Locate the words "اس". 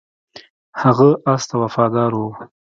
1.31-1.43